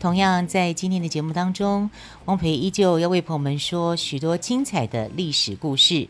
[0.00, 1.90] 同样在今天的节目当中，
[2.26, 6.08] 汪培依旧要为朋友们说许多精彩的历史故事。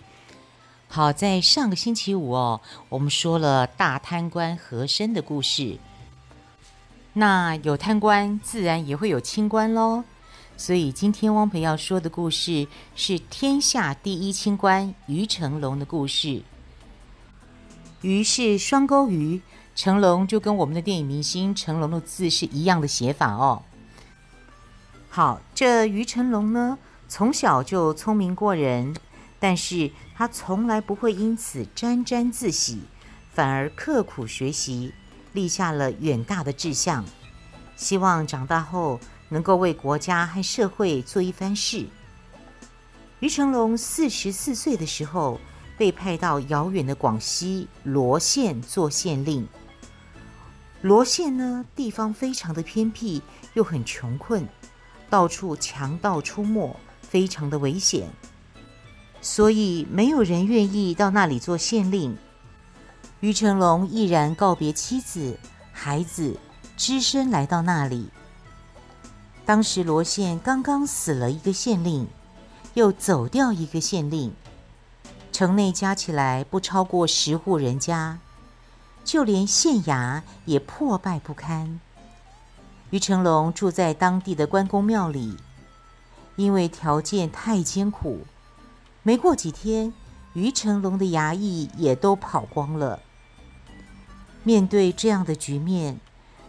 [0.88, 2.60] 好，在上个星期五哦，
[2.90, 5.78] 我们说了大贪官和珅的故事。
[7.14, 10.04] 那有贪官，自然也会有清官喽。
[10.58, 16.42] 所以今天汪培要说的故事是天下第一清官于成龙的故事。
[18.02, 19.40] 于是双钩鱼
[19.74, 23.62] 成龙，就跟我们的电影明星成龙的字是一样的写法哦。
[25.18, 28.94] 好，这于成龙呢，从小就聪明过人，
[29.40, 32.82] 但是他从来不会因此沾沾自喜，
[33.32, 34.94] 反而刻苦学习，
[35.32, 37.04] 立下了远大的志向。
[37.74, 41.86] 希望长大后能够为国家和社会做一番事。
[43.18, 45.40] 于成龙四十四岁的时候，
[45.76, 49.48] 被派到遥远的广西罗县做县令。
[50.82, 53.20] 罗县呢，地方非常的偏僻，
[53.54, 54.46] 又很穷困，
[55.08, 58.08] 到处强盗出没，非常的危险，
[59.20, 62.16] 所以没有人愿意到那里做县令。
[63.20, 65.38] 于成龙毅然告别妻子、
[65.72, 66.38] 孩子。
[66.80, 68.08] 只身来到那里。
[69.44, 72.06] 当时罗县刚刚死了一个县令，
[72.74, 74.32] 又走掉一个县令，
[75.32, 78.20] 城内加起来不超过十户人家，
[79.04, 81.80] 就连县衙也破败不堪。
[82.90, 85.36] 于成龙住在当地的关公庙里，
[86.36, 88.20] 因为条件太艰苦，
[89.02, 89.92] 没过几天，
[90.32, 93.00] 于成龙的衙役也都跑光了。
[94.42, 96.00] 面对这样的局面，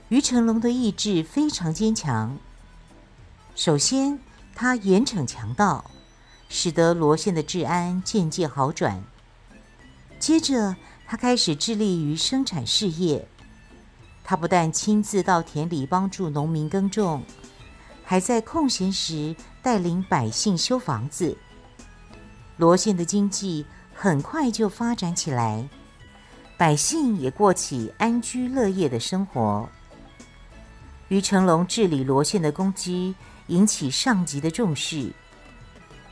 [0.08, 2.38] 于成龙的意志非常坚强。
[3.56, 4.20] 首先，
[4.56, 5.92] 他严惩强盗，
[6.48, 9.04] 使得罗县的治安渐渐好转。
[10.18, 13.28] 接着，他开始致力于生产事业。
[14.30, 17.24] 他不但亲自到田里帮助农民耕种，
[18.04, 21.36] 还在空闲时带领百姓修房子。
[22.58, 25.68] 罗县的经济很快就发展起来，
[26.60, 29.68] 百姓也过起安居乐业的生活。
[31.08, 33.16] 于成龙治理罗县的功绩
[33.48, 35.12] 引起上级的重视，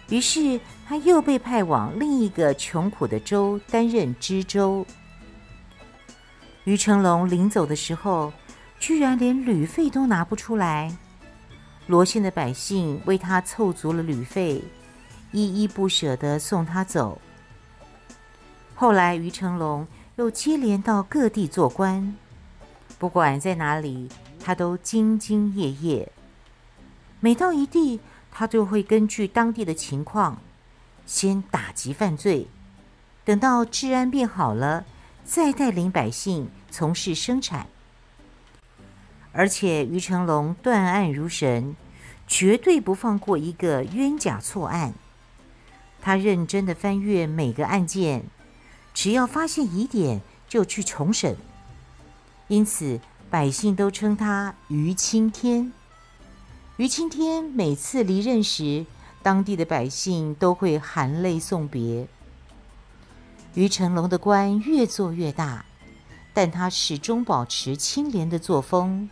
[0.10, 4.84] 于是他又被派往另一个穷苦的州担任知州。
[6.68, 8.34] 于成龙临走的时候，
[8.78, 10.98] 居然连旅费都拿不出来。
[11.86, 14.62] 罗县的百姓为他凑足了旅费，
[15.32, 17.22] 依依不舍地送他走。
[18.76, 22.14] 后来，于成龙又接连到各地做官，
[23.00, 24.10] 不管在哪里。
[24.40, 26.12] 他都兢兢业业，
[27.20, 28.00] 每到一地，
[28.32, 30.40] 他就会根据当地的情况，
[31.06, 32.48] 先打击犯罪，
[33.26, 34.86] 等到治安变好了，
[35.28, 37.68] 再带领百姓从事生产。
[39.34, 41.76] 而且于成龙断案如神，
[42.26, 44.94] 绝对不放过一个冤假错案。
[46.02, 48.24] 他认真的翻阅每个案件，
[48.94, 51.36] 只要发现疑点，就去重审。
[52.48, 55.74] 因此，百姓都称他于青天。
[56.78, 58.86] 于青天每次离任时，
[59.22, 62.08] 当地的百姓都会含泪送别。
[63.58, 65.66] 于成龙的官越做越大，
[66.32, 69.10] 但他始终保持清廉的作风，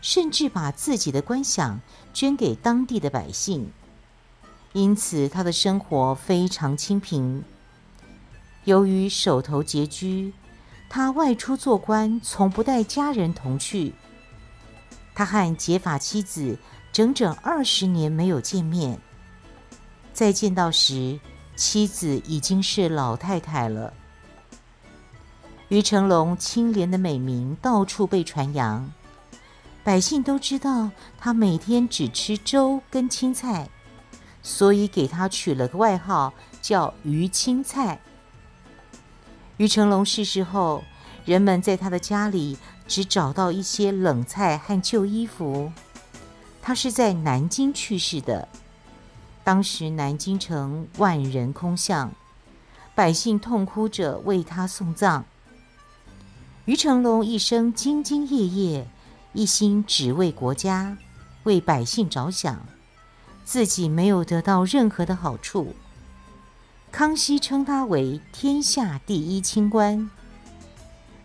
[0.00, 1.78] 甚至把自己的官饷
[2.12, 3.70] 捐给当地的百姓，
[4.72, 7.44] 因此他的生活非常清贫。
[8.64, 10.34] 由于手头拮据。
[10.90, 13.92] 他外出做官，从不带家人同去。
[15.14, 16.58] 他和结发妻子
[16.90, 18.98] 整整二十年没有见面。
[20.14, 21.20] 再见到时，
[21.58, 23.92] 妻子已经是老太太了。
[25.66, 28.92] 于成龙清廉的美名到处被传扬，
[29.82, 33.68] 百姓都知道他每天只吃粥跟青菜，
[34.40, 36.32] 所以给他取了个外号，
[36.62, 38.00] 叫“于青菜”。
[39.58, 40.84] 于成龙逝世后，
[41.24, 42.56] 人们在他的家里
[42.86, 45.72] 只找到一些冷菜和旧衣服。
[46.62, 48.46] 他是在南京去世的，
[49.48, 52.12] 当时南京城万人空巷，
[52.94, 55.24] 百姓痛哭着为他送葬。
[56.66, 58.86] 于成龙一生兢兢业业，
[59.32, 60.98] 一心只为国家、
[61.44, 62.62] 为百姓着想，
[63.42, 65.74] 自己没有得到任何的好处。
[66.92, 70.10] 康熙称他为天下第一清官。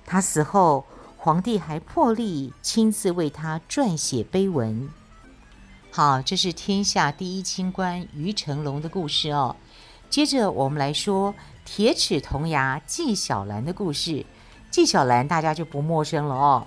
[0.05, 0.85] 他死后，
[1.17, 4.89] 皇帝还破例亲自为他撰写碑文。
[5.95, 9.55] 好，这是天下第一清官于成龙的故事哦。
[10.09, 11.35] 接着我们来说
[11.65, 14.25] 铁齿铜牙纪晓岚的故事。
[14.71, 16.65] 纪晓岚大家就不陌生了哦。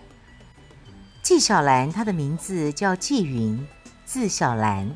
[1.24, 3.66] 纪晓岚他的名字叫纪云，
[4.04, 4.94] 字晓岚，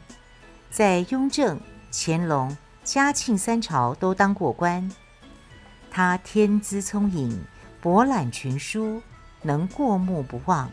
[0.71, 1.61] 在雍正、
[1.91, 4.89] 乾隆、嘉庆三朝都当过官。
[5.91, 7.45] 他天资聪颖，
[7.81, 9.03] 博览群书，
[9.43, 10.71] 能过目不忘。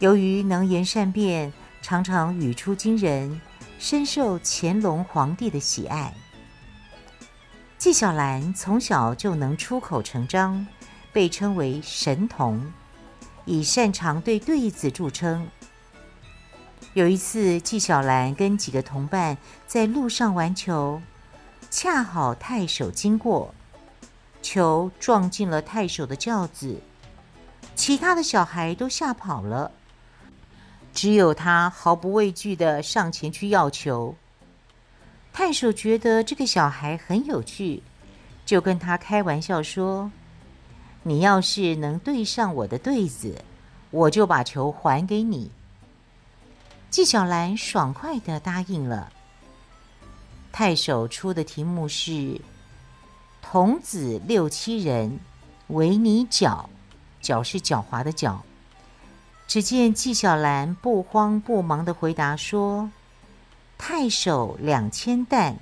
[0.00, 1.50] 由于能言善辩。
[1.82, 3.40] 常常语出惊人，
[3.78, 6.14] 深受乾隆皇帝的喜爱。
[7.78, 10.66] 纪晓岚从小就能出口成章，
[11.12, 12.72] 被称为神童，
[13.46, 15.48] 以擅长对对子著称。
[16.92, 21.00] 有一次，纪晓岚跟几个同伴在路上玩球，
[21.70, 23.54] 恰好太守经过，
[24.42, 26.82] 球撞进了太守的轿子，
[27.74, 29.72] 其他的小孩都吓跑了。
[30.92, 34.14] 只有他毫不畏惧地上前去要球。
[35.32, 37.82] 太守觉得这个小孩很有趣，
[38.44, 40.10] 就跟他开玩笑说
[41.04, 43.42] ：“你要是能对上我的对子，
[43.90, 45.50] 我就把球还给你。”
[46.90, 49.12] 纪晓岚爽快地答应了。
[50.50, 52.40] 太守出的题目是
[53.40, 55.20] ：“童子六七人，
[55.68, 56.66] 唯你狡。”
[57.22, 58.38] 狡是狡猾的狡。
[59.50, 62.88] 只见纪晓岚不慌不忙地回答说
[63.76, 65.56] ：“太守两千担，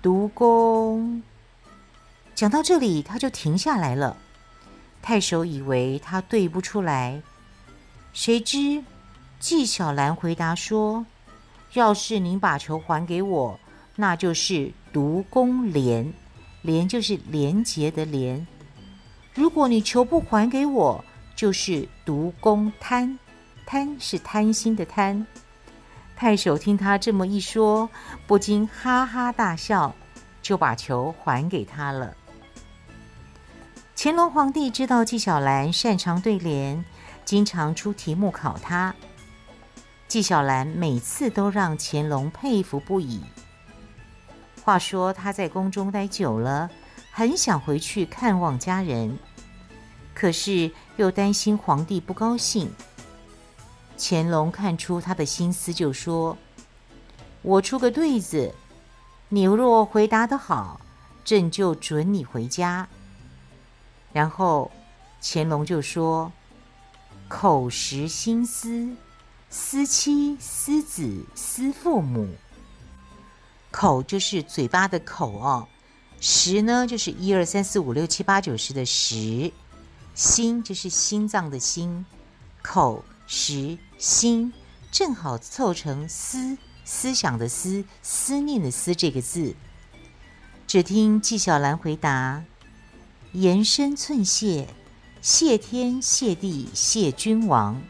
[0.00, 1.22] 独攻。”
[2.34, 4.16] 讲到这里，他就停下来了。
[5.02, 7.20] 太守以为他对不出来，
[8.14, 8.82] 谁知
[9.38, 11.04] 纪晓岚回答说
[11.74, 13.60] ：“要是您把球还给我，
[13.94, 16.10] 那就是独攻廉，
[16.62, 18.46] 廉就是廉洁的廉。
[19.34, 21.04] 如果你球不还给我，”
[21.42, 23.18] 就是独公贪，
[23.66, 25.26] 贪是贪心的贪。
[26.14, 27.90] 太守听他这么一说，
[28.28, 29.92] 不禁哈哈大笑，
[30.40, 32.16] 就把球还给他了。
[33.96, 36.84] 乾隆皇帝知道纪晓岚擅长对联，
[37.24, 38.94] 经常出题目考他。
[40.06, 43.20] 纪晓岚每次都让乾隆佩服不已。
[44.62, 46.70] 话说他在宫中待久了，
[47.10, 49.18] 很想回去看望家人。
[50.14, 52.70] 可是又担心皇帝不高兴。
[53.98, 56.36] 乾隆看出他的心思，就说
[57.42, 58.52] ：“我出个对子，
[59.28, 60.80] 你若回答得好，
[61.24, 62.88] 朕就准你回家。”
[64.12, 64.70] 然后
[65.22, 66.32] 乾隆就说
[67.28, 68.96] ：“口实心思，
[69.48, 72.28] 思妻思子思父母。
[73.70, 75.68] 口就是嘴巴的口哦，
[76.20, 79.52] 实呢就是一二三四五六七八九十的十。”
[80.14, 82.04] 心就是心脏的心，
[82.62, 84.52] 口实心
[84.90, 89.54] 正好凑成思思想的思思念的思这个字。
[90.66, 92.44] 只听纪晓岚回答
[93.32, 94.68] ：“言深寸谢，
[95.20, 97.82] 谢天谢地谢君王。”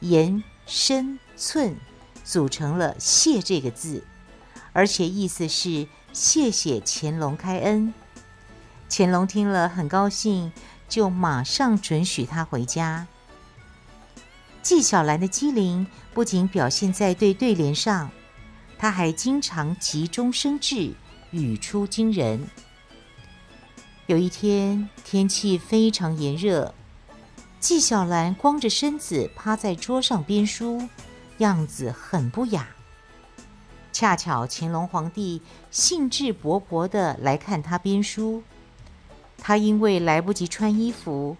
[0.00, 1.76] 言深寸
[2.24, 4.04] 组成了“谢”这个字，
[4.72, 7.92] 而且意思是谢谢乾隆开恩。
[8.88, 10.52] 乾隆听了很高兴。
[10.88, 13.06] 就马上准许他回家。
[14.62, 18.10] 纪晓岚的机灵不仅表现在对对联上，
[18.78, 20.94] 他还经常急中生智，
[21.30, 22.48] 语出惊人。
[24.06, 26.74] 有一天天气非常炎热，
[27.60, 30.88] 纪晓岚光着身子趴在桌上编书，
[31.38, 32.68] 样子很不雅。
[33.92, 35.40] 恰巧乾隆皇帝
[35.70, 38.42] 兴致勃勃地来看他编书。
[39.46, 41.36] 他因为来不及穿衣服，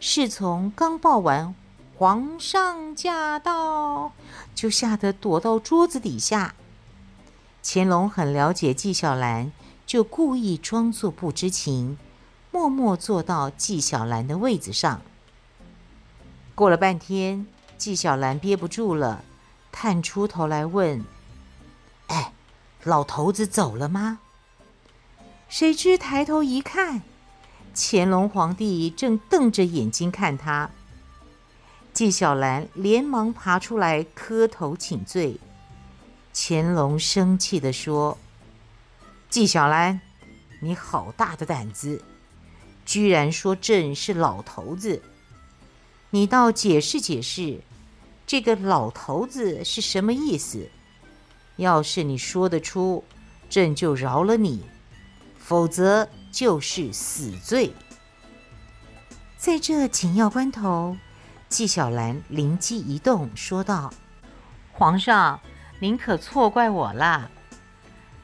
[0.00, 1.54] 侍从刚报完
[1.96, 4.10] “皇上驾到”，
[4.56, 6.56] 就吓得躲到桌子底下。
[7.62, 9.52] 乾隆很了解纪晓岚，
[9.86, 11.96] 就故意装作不知情，
[12.50, 15.00] 默默坐到纪晓岚的位子上。
[16.56, 19.22] 过了半天，纪晓岚憋不住了，
[19.70, 21.04] 探出头来问
[22.08, 22.32] ：“哎，
[22.82, 24.18] 老头子走了吗？”
[25.48, 27.02] 谁知抬头一看。
[27.80, 30.68] 乾隆皇帝正瞪着眼睛看他，
[31.94, 35.38] 纪晓岚连忙爬出来磕头请罪。
[36.34, 38.18] 乾隆生气地说
[39.30, 40.00] ：“纪晓岚，
[40.60, 42.02] 你好大的胆子，
[42.84, 45.00] 居然说朕是老头子！
[46.10, 47.60] 你倒解释解释，
[48.26, 50.68] 这个老头子是什么意思？”
[51.54, 53.04] 要是你说得出，
[53.48, 54.62] 朕就饶了你；
[55.38, 57.72] 否则就是死罪。
[59.36, 60.96] 在这紧要关头，
[61.48, 63.92] 纪晓岚灵机一动，说道
[64.72, 65.40] ：“皇上，
[65.80, 67.30] 您可错怪我了。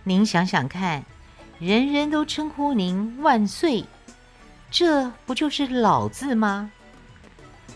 [0.03, 1.05] 您想想看，
[1.59, 3.85] 人人都称呼您万岁，
[4.71, 6.73] 这不就是老字吗？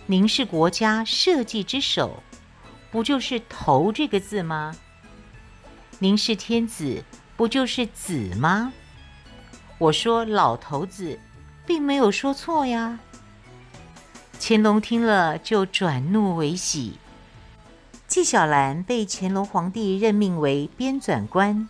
[0.06, 2.23] 您是国家社稷之首，
[2.90, 4.75] 不就是头这个字吗？”
[6.00, 7.02] 您是天子，
[7.37, 8.73] 不就是子吗？
[9.78, 11.20] 我说老头子，
[11.64, 12.99] 并没有说错呀。
[14.40, 16.99] 乾隆听了，就转怒为喜。
[18.08, 21.68] 纪晓岚被乾隆皇帝任命为编纂官，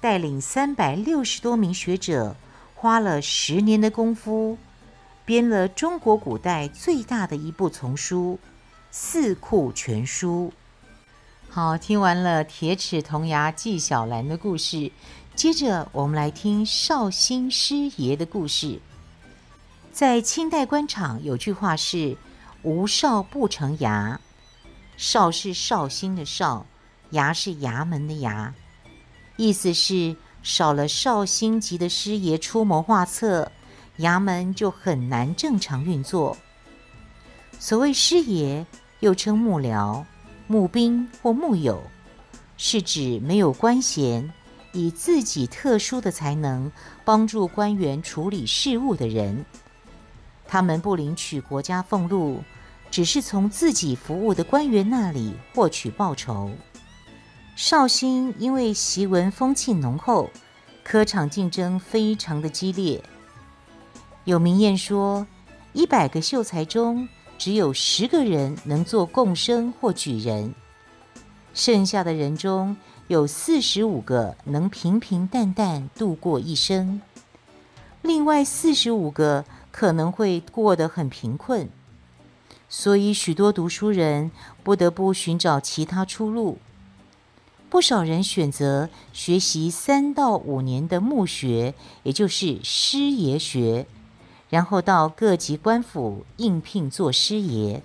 [0.00, 2.36] 带领三百六十多名学者，
[2.76, 4.56] 花了十年的功夫，
[5.24, 8.38] 编了中国古代最大的一部丛书
[8.92, 10.52] 《四库全书》。
[11.48, 14.90] 好，听完了铁齿铜牙纪晓岚的故事，
[15.34, 18.80] 接着我们来听绍兴师爷的故事。
[19.92, 22.16] 在清代官场有句话是
[22.62, 24.18] “无绍不成衙”，
[24.96, 26.66] 绍是绍兴的绍，
[27.12, 28.52] 衙是衙门的衙，
[29.36, 33.50] 意思是少了绍兴级的师爷出谋划策，
[33.98, 36.36] 衙门就很难正常运作。
[37.58, 38.64] 所谓师爷，
[39.00, 40.04] 又称幕僚。
[40.46, 41.82] 幕兵或幕友，
[42.58, 44.30] 是指没有官衔，
[44.74, 46.70] 以自己特殊的才能
[47.04, 49.46] 帮助官员处理事务的人。
[50.46, 52.42] 他们不领取国家俸禄，
[52.90, 56.50] 只是从自己服务的官员那里获取报酬。
[57.56, 60.28] 绍兴因为习文风气浓厚，
[60.82, 63.02] 科场竞争非常的激烈。
[64.24, 65.26] 有名谚说：
[65.72, 70.54] 一百个秀才中，只有十个人能做贡生或举人，
[71.52, 72.76] 剩下的人中
[73.08, 77.02] 有四十五个能平平淡淡度过一生，
[78.00, 81.68] 另外四十五个可能会过得很贫困，
[82.68, 84.30] 所以许多读书人
[84.62, 86.58] 不得不寻找其他出路。
[87.68, 93.86] 不少人选择学习三到五年的幕学，也就是师爷学。
[94.48, 97.82] 然后到各级官府应聘做师爷。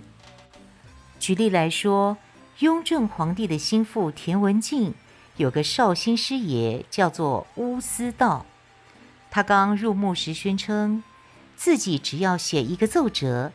[1.19, 2.17] 举例来说，
[2.59, 4.93] 雍正皇帝的心腹田文镜
[5.39, 8.45] 有个绍兴师爷，叫做乌思道。
[9.31, 11.01] 他刚入幕时宣称，
[11.55, 13.53] 自己只要写一个奏折，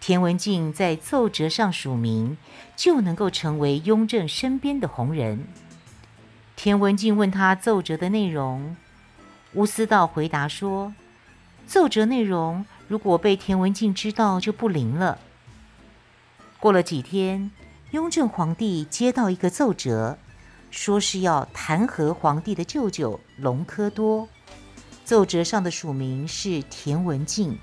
[0.00, 2.38] 田文镜在奏折上署名，
[2.74, 5.46] 就能够成为雍正身边的红人。
[6.56, 8.74] 田文镜问他奏折的内容，
[9.52, 10.94] 乌思道回答说。
[11.66, 15.18] 奏折内容如果被田文镜知道，就不灵了。
[16.58, 17.50] 过了几天，
[17.90, 20.16] 雍正皇帝接到一个奏折，
[20.70, 24.28] 说是要弹劾皇帝的舅舅隆科多。
[25.04, 27.58] 奏折上的署名是田文镜。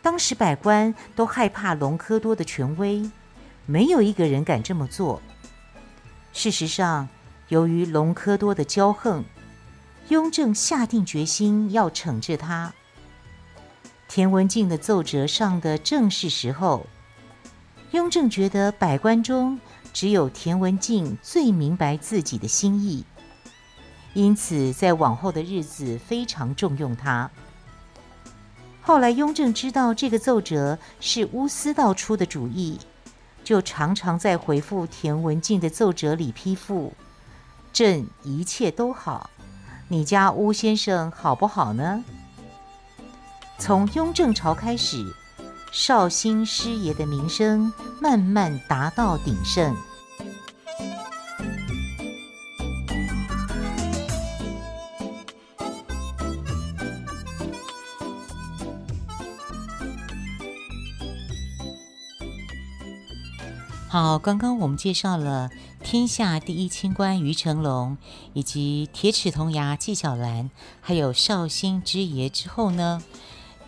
[0.00, 3.10] 当时百官都害怕隆科多的权威，
[3.66, 5.20] 没有一个人敢这么做。
[6.32, 7.08] 事实上，
[7.48, 9.24] 由于隆科多的骄横，
[10.08, 12.72] 雍正下定决心要惩治他。
[14.06, 16.86] 田文镜的奏折上的正是时候，
[17.90, 19.58] 雍正觉得百官中
[19.96, 23.02] 只有田文镜最明白自己的心意，
[24.12, 27.30] 因此在往后的日子非常重用他。
[28.82, 32.78] 后来雍正知道这个奏折是乌思道出的主意，
[33.42, 36.92] 就常常在回复田文镜的奏折里批复
[37.72, 39.30] ：“朕一切都好，
[39.88, 42.04] 你家乌先生好不好呢？”
[43.56, 45.16] 从雍正朝开始，
[45.78, 49.76] 绍兴师爷的名声慢慢达到鼎盛。
[63.86, 65.50] 好，刚刚我们介绍了
[65.84, 67.98] 天下第一清官于成龙，
[68.32, 70.48] 以及铁齿铜牙纪晓岚，
[70.80, 73.02] 还有绍兴师爷之后呢，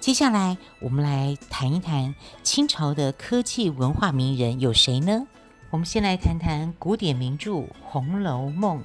[0.08, 5.26] 接下来，我们来谈一谈清朝的科技文化名人有谁呢？
[5.68, 7.50] 我们先来谈谈古典名著
[7.82, 8.78] 《红楼梦》。《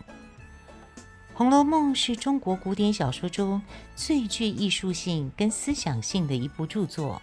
[1.33, 3.61] 红楼梦》是中国古典小说中
[3.95, 7.21] 最具艺术性跟思想性的一部著作，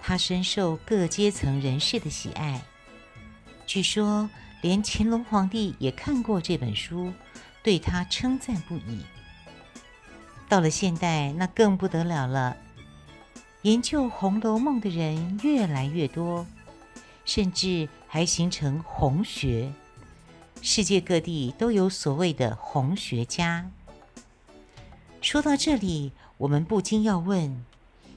[0.00, 2.62] 它深受各阶层人士的喜爱。
[3.66, 4.30] 据说，
[4.62, 7.12] 连乾隆皇帝也看过这本书，
[7.62, 9.04] 对他称赞不已。
[10.48, 12.56] 到了现代，那更不得了了。
[13.62, 16.46] 研究《红楼梦》的人越来越多，
[17.26, 19.70] 甚至还形成红学。
[20.62, 23.70] 世界各地都有所谓的红学家。
[25.20, 27.62] 说到这里，我们不禁要问：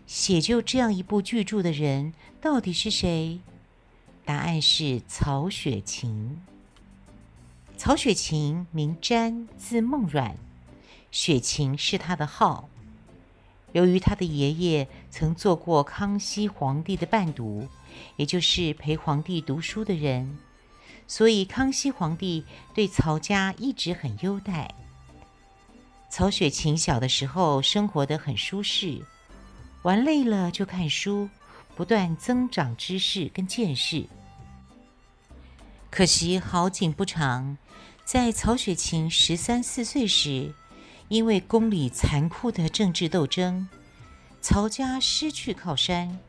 [0.08, 3.42] 写就这样一部巨著的人到底是谁？
[4.24, 6.42] 答案是曹雪芹。
[7.76, 10.38] 曹雪芹名瞻，字梦阮，
[11.12, 12.70] 雪芹是他的号。
[13.74, 17.68] 由于他的爷爷曾做过康熙皇帝的伴读，
[18.16, 20.38] 也就是陪皇帝读书的人，
[21.08, 24.74] 所以康熙皇帝对曹家一直很优待。
[26.10, 29.02] 曹雪芹小的时候生活得很舒适，
[29.82, 31.28] 玩累了就看书，
[31.76, 34.06] 不断增长知识跟见识。
[35.90, 37.58] 可惜好景不长，
[38.06, 40.54] 在曹雪芹十三四岁时，
[41.08, 43.68] 因为宫里残酷的政治斗争，
[44.42, 46.20] 曹家失去靠山，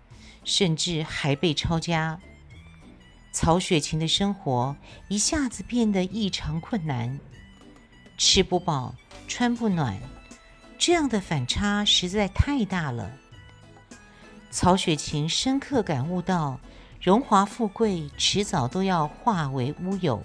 [0.45, 2.21] 甚至还被抄家。
[3.33, 4.77] 曹雪芹的生活
[5.09, 7.19] 一下子变得异常困难，
[8.17, 8.95] 吃不饱。
[9.27, 9.99] 穿不暖，
[10.79, 13.11] 这样的反差实在太大了。
[14.51, 16.61] 曹雪芹深刻感悟到，
[17.01, 20.23] 荣华富贵迟早都要化为乌有。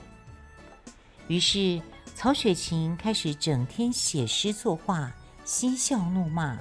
[1.30, 1.82] 于是，
[2.22, 5.10] 曹雪芹开始整天写诗作画，
[5.46, 6.60] 嬉笑怒骂，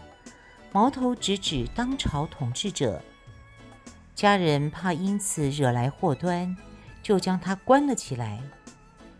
[0.70, 3.02] 矛头直指当朝统治者。
[4.14, 6.56] 家人怕因此惹来祸端，
[7.02, 8.40] 就将他关了起来。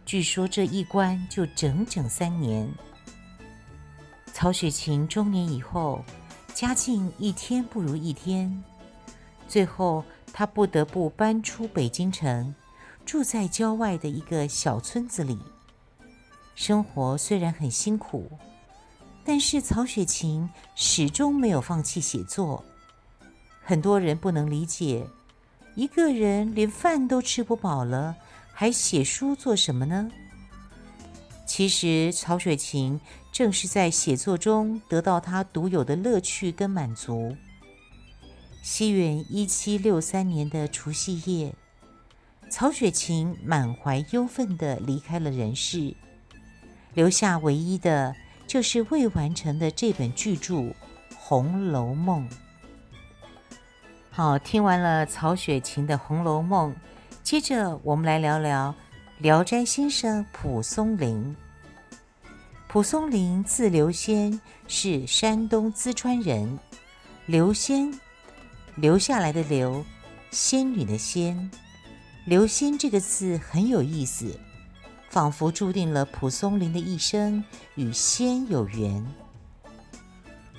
[0.07, 2.73] 据说这一关就整整三年。
[4.33, 6.05] 曹雪芹中年以后，
[6.55, 8.63] 家境一天不如一天，
[9.49, 12.55] 最后他不得不搬出北京城，
[13.05, 15.37] 住在郊外的一个小村子里。
[16.59, 18.29] 生活虽然很辛苦，
[19.25, 22.65] 但是曹雪芹始终没有放弃写作。
[23.63, 25.07] 很多人不能理解，
[25.77, 28.17] 一个人连饭都吃不饱了，
[28.53, 30.11] 还写书做什么呢？
[31.47, 33.01] 其实曹雪芹。
[33.31, 37.37] 正是在写作中得到他独有的乐趣跟满足。
[38.65, 41.55] 西元一七六三年的除夕夜，
[42.51, 45.95] 曹雪芹满怀忧愤地离开了人世，
[46.99, 48.13] 留下唯一的
[48.45, 50.55] 就是未完成的这本巨著
[51.17, 52.29] 《红楼梦》。
[54.11, 56.73] 好，听完了曹雪芹的《红楼梦》，
[57.23, 58.75] 接着我们来聊聊
[59.23, 61.37] 《聊斋》先生蒲松龄。
[62.67, 66.59] 蒲松龄字留仙，是山东淄川人。
[67.27, 67.97] 留仙，
[68.75, 69.85] 留下来的留，
[70.33, 71.49] 仙女的仙。
[72.25, 74.37] 留仙这个字很有意思，
[75.09, 77.43] 仿佛注定了蒲松龄的一生
[77.75, 79.05] 与仙有缘。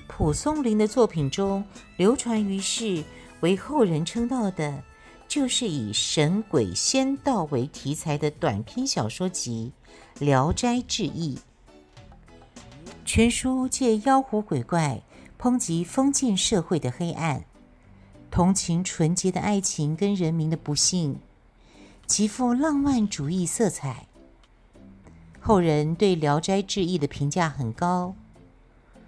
[0.08, 1.64] 蒲松龄的作品中
[1.96, 3.04] 流传于世、
[3.40, 4.82] 为后人称道的，
[5.28, 9.72] 就是以神鬼仙道为题材的短篇小说集
[10.24, 11.36] 《聊斋志异》。
[13.04, 15.00] 全书借妖狐鬼怪
[15.40, 17.44] 抨击封建社会的黑暗，
[18.30, 21.18] 同情纯洁的爱情跟人民的不幸，
[22.06, 24.06] 极富浪漫主义色彩。
[25.40, 28.14] 后人对《聊斋志异》的评价很高。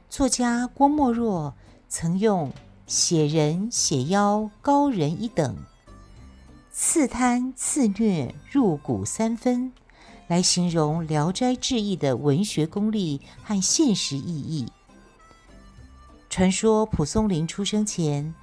[0.08, 1.54] 作家郭沫若
[1.88, 2.50] 曾用
[2.86, 5.56] “写人写妖高人一等，
[6.70, 9.72] 刺贪刺虐入骨三分”。
[10.28, 14.72] 来形容《聊斋志异》的文学功力和现实意义。
[16.30, 18.34] 传说蒲松龄出生前，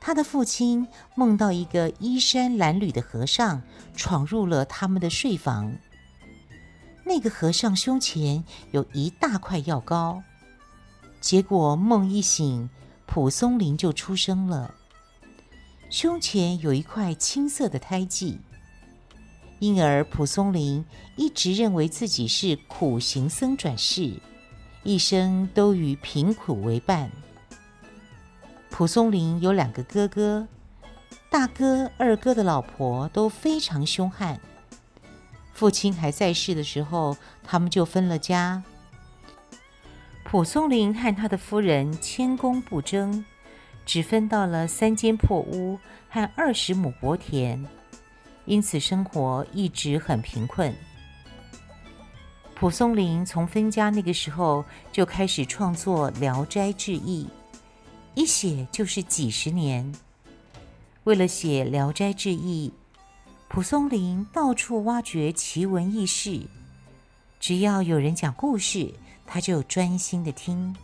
[0.00, 3.60] 他的父亲梦到一个衣衫褴褛的和尚
[3.94, 5.76] 闯入了他们的睡房。
[7.04, 10.22] 那个和尚胸前有一大块药膏。
[11.20, 12.68] 结果梦一醒，
[13.06, 14.74] 蒲松龄就出生了，
[15.90, 18.40] 胸前有一块青色的胎记。
[19.60, 20.84] 因而，蒲松龄
[21.16, 24.20] 一直认为自己是苦行僧转世，
[24.82, 27.10] 一生都与贫苦为伴。
[28.70, 30.46] 蒲松龄有两个哥哥，
[31.30, 34.38] 大哥、二哥的老婆都非常凶悍。
[35.54, 38.62] 父亲还在世的时候，他们就分了家。
[40.24, 43.24] 蒲松龄和他的夫人谦恭不争，
[43.86, 45.78] 只分到了三间破屋
[46.10, 47.64] 和二十亩薄田。
[48.46, 50.74] 因此，生活一直很贫困。
[52.54, 57.24] 蒲松龄从分家那个时候就开始创作《聊斋志异》，
[58.14, 59.94] 一写就是几十年。
[61.04, 62.68] 为了写《聊斋志异》，
[63.54, 66.48] 蒲松龄到处挖掘奇闻异事，
[67.38, 68.92] 只要有人讲故事，
[69.28, 70.74] 他就专心地听。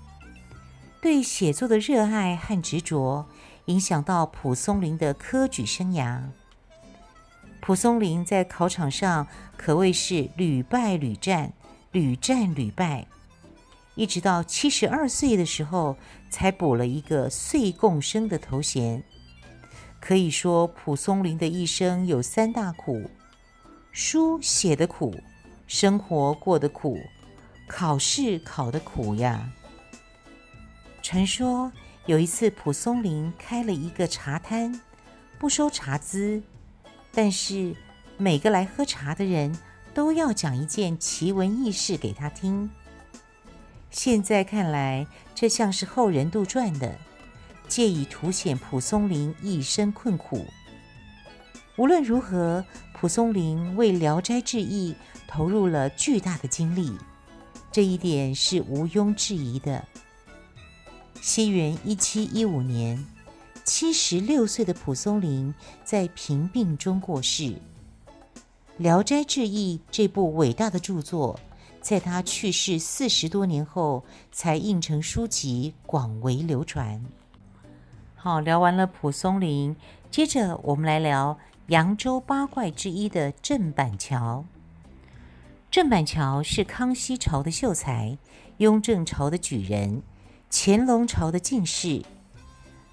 [1.03, 3.27] 对写作的热爱和执着，
[3.65, 6.23] 影响到蒲松龄的科举生涯。
[7.61, 11.53] 蒲松龄在考场上可谓是屡败屡战，
[11.91, 13.05] 屡战屡败，
[13.97, 15.97] 一直到七十二岁的时候
[16.31, 19.03] 才补了一个岁贡生的头衔。
[20.01, 23.11] 可以说，蒲松龄的一生有三大苦：
[23.93, 25.15] 书写的苦，
[25.67, 26.99] 生活过的苦，
[27.69, 29.53] 考试考的苦呀。
[31.03, 31.71] 传说
[32.07, 34.81] 有一次，蒲松龄开了一个茶摊，
[35.39, 36.43] 不收茶资。
[37.13, 37.77] 但是
[38.17, 39.57] 每个来喝茶的人
[39.93, 42.71] 都要讲一件奇闻异事给他听。
[43.91, 46.97] 现在看来，这像是后人杜撰的，
[47.71, 50.45] 借以凸显蒲松龄一生困苦。
[51.77, 54.93] 无论如何，蒲松龄为《聊斋志异》
[55.27, 56.99] 投入了巨大的精力，
[57.73, 59.87] 这一点是毋庸置疑的。
[61.23, 63.07] 西元一七一五年。
[63.63, 65.55] 七十六岁的蒲松龄
[65.85, 67.45] 在贫病中过世，
[68.79, 71.39] 《聊斋志异》这部伟大的著作，
[71.81, 74.03] 在他去世四十多年后
[74.33, 77.05] 才印成书籍，广为流传。
[78.23, 79.75] 好，聊完了蒲松龄，
[80.11, 84.45] 接着我们来聊扬州八怪之一的郑板桥。
[85.71, 88.19] 郑板桥是康熙朝的秀才，
[88.59, 90.03] 雍正朝的举人，
[90.51, 92.03] 乾隆朝的进士。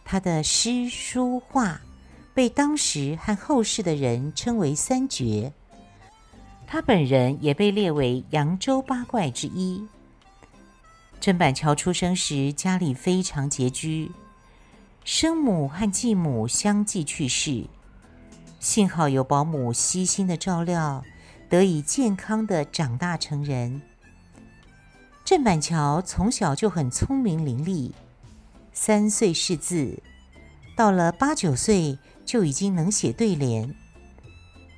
[0.05, 1.81] 他的诗书画
[2.33, 5.51] 被当时和后世的人称为三绝，
[6.65, 9.85] 他本人也被列为扬州八怪之一。
[11.19, 14.09] 郑板桥出生时家里非常拮据，
[15.07, 17.63] 生母和继母相继去世，
[18.59, 21.01] 幸好有保姆悉心的照料，
[21.47, 23.81] 得以健康的长大成人。
[25.23, 27.93] 郑板桥从小就很聪明伶俐。
[28.73, 30.03] 三岁识字，
[30.75, 33.73] 到了八九岁就已经能写对联。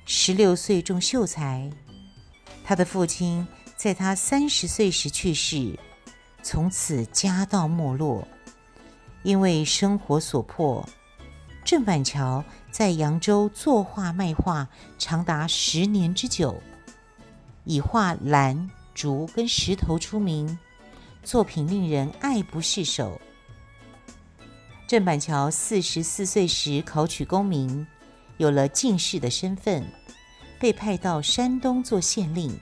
[0.06, 1.68] 十六岁中秀才，
[2.62, 3.44] 他的父亲
[3.76, 5.76] 在他三十岁时去世，
[6.40, 8.28] 从此家道没落。
[9.22, 10.88] 因为生活所迫，
[11.64, 16.62] 郑板桥在扬州作画卖画长达十年之久，
[17.64, 20.58] 以画兰、竹跟石头出名，
[21.22, 23.20] 作品令人爱不释手。
[24.86, 27.86] 郑板桥四十四岁时考取功名，
[28.38, 29.86] 有了进士的身份，
[30.58, 32.58] 被派到山东做县令。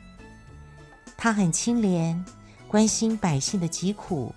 [1.16, 2.23] 他很清廉，
[2.66, 4.35] 关心百姓的疾苦，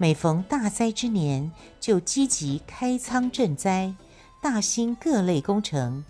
[0.00, 3.92] 每逢大灾之年，就积极开仓赈灾，
[4.40, 6.04] 大兴各类工程，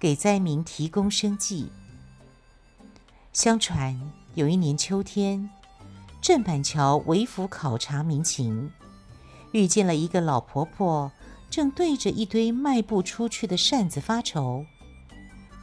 [0.00, 1.70] 给灾民提供生计。
[3.32, 3.96] 相传
[4.34, 5.48] 有一年秋天，
[6.20, 8.72] 郑板桥为府考察民情。
[9.52, 11.12] 遇见了一个老婆婆，
[11.48, 14.66] 正对着一堆卖不出去的扇子发愁。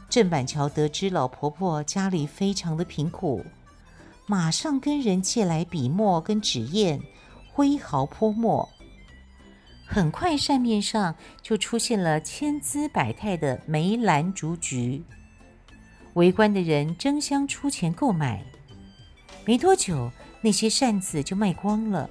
[0.08, 3.44] 郑板桥得知老婆婆家里非常的贫苦，
[4.24, 7.00] 马上跟人借来笔墨跟纸砚，
[7.56, 8.68] 挥毫泼墨。
[9.86, 15.02] 很快扇面上就出现了千姿百态的梅兰竹菊，
[16.12, 18.44] 围观的人争相出钱购买。
[19.46, 20.10] 没多久，
[20.42, 22.10] 那些扇子就卖光了。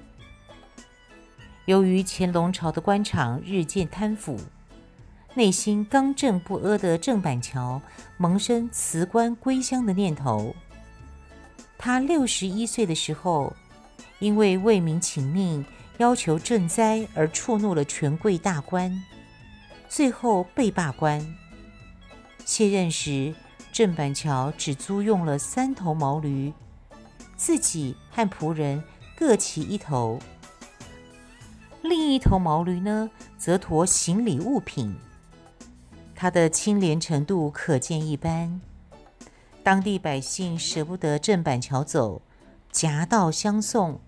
[1.65, 4.39] 由于乾隆朝的官场日渐贪腐，
[5.35, 7.79] 内心刚正不阿的郑板桥
[8.17, 10.55] 萌生辞官归乡的念头。
[11.77, 13.53] 他六十一岁的时候，
[14.19, 15.65] 因为为民请命、
[15.97, 19.03] 要求赈灾而触怒了权贵大官，
[19.87, 21.35] 最后被罢官。
[22.45, 23.33] 卸任时，
[23.71, 26.53] 郑板桥只租用了三头毛驴，
[27.35, 28.83] 自己和仆人
[29.17, 30.19] 各骑一头。
[31.81, 34.95] 另一头毛驴呢，则驮行李物品。
[36.15, 38.61] 他的清廉程度可见一斑。
[39.61, 42.21] 当地百姓舍不得郑板桥走，
[42.71, 43.99] 夹道相送，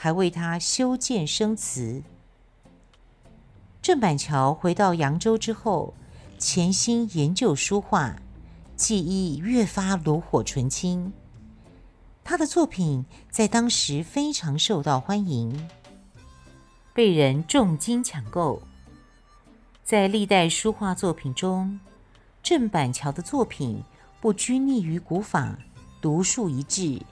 [0.00, 2.04] 还为他修建生祠。
[3.82, 5.92] 郑板桥回到扬州之后，
[6.38, 8.14] 潜心研究书画，
[8.76, 11.12] 技艺越发炉火纯青。
[12.22, 15.68] 他的作品在当时非常受到欢迎。
[16.94, 18.62] 被人重金抢购。
[19.82, 21.80] 在历代书画作品中，
[22.40, 23.82] 郑板桥的作品
[24.20, 25.58] 不拘泥于古法，
[26.00, 27.02] 独树一帜。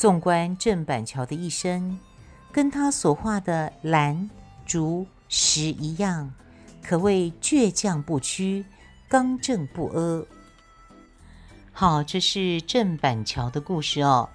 [0.00, 1.98] 纵观郑板桥的一生，
[2.50, 4.30] 跟他所画的兰、
[4.64, 6.32] 竹、石一样，
[6.82, 8.64] 可谓倔强不屈，
[9.10, 10.26] 刚正不阿。
[11.70, 14.30] 好，这是郑板桥的故事哦。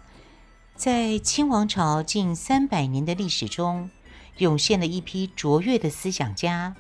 [0.75, 3.89] 在清王朝近三百年的历史中，
[4.37, 6.75] 涌现了一批卓越的思想家、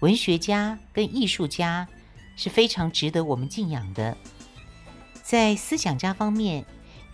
[0.00, 1.88] 文学家跟艺术家，
[2.36, 4.14] 是非常值得我们敬仰的。
[5.22, 6.66] 在思想家方面，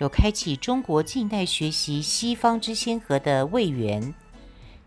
[0.03, 4.13] 有开启中国近代学习西方之先河的魏源，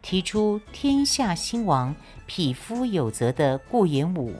[0.02, 4.36] 提出“天下兴亡，匹夫有责”的顾炎武，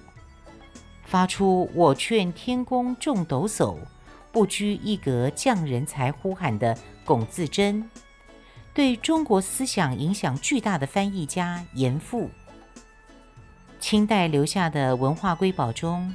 [1.06, 3.78] 发出“我劝天公重抖擞，
[4.34, 7.90] 不拘一格降人才”呼喊的龚自珍。
[8.74, 12.30] 对中国思想影响巨大的翻译家严复，
[13.80, 16.14] 清代留下的文化瑰宝中，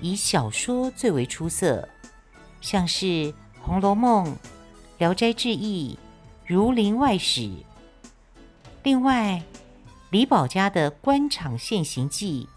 [0.00, 1.88] 以小说最为出色，
[2.60, 3.06] 像是
[3.64, 4.26] 《红楼梦》
[4.98, 5.94] 《聊斋志异》
[6.52, 7.40] 《儒林外史》。
[8.82, 9.40] 另外，
[10.10, 12.48] 李宝家的《官场现形记》，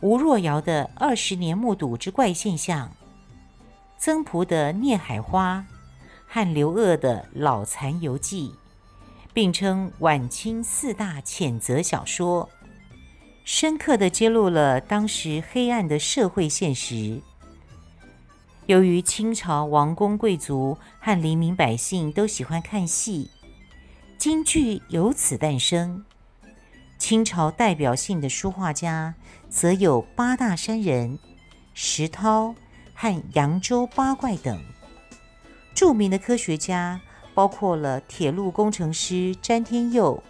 [0.00, 2.88] 吴若瑶的《二十年目睹之怪现象》，
[3.96, 5.64] 曾朴的《孽海花》。
[6.28, 8.48] 和刘鶚的《老残游记》
[9.32, 12.50] 并称晚清四大谴责小说，
[13.44, 17.22] 深刻地揭露了当时黑暗的社会现实。
[18.66, 23.30] 由于清朝王公贵族和黎民百姓都喜欢看戏，
[24.18, 26.04] 京剧由此诞生。
[26.98, 29.14] 清朝代表性的书画家
[29.48, 31.16] 则有八大山人、
[31.74, 32.56] 石涛
[32.92, 34.60] 和扬州八怪等。
[35.72, 37.00] 著名的科学家
[37.34, 40.20] 包括了铁路工程师詹天佑、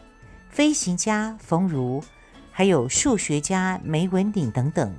[0.51, 2.05] 飞行家冯如，
[2.53, 4.95] 还有数学家梅文鼎等等。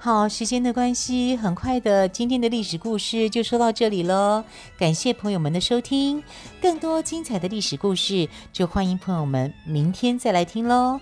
[0.00, 4.44] 好，时间的关系，很快的，今天的历史故事就说到这里喽。
[4.78, 6.22] 感谢朋友们的收听，
[6.62, 11.00] 更多精彩的历史故事，就欢迎朋友们明天再来听喽。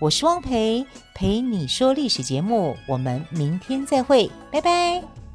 [0.00, 5.27] 我是汪培，陪你说历史节目，我们明天再会，拜拜。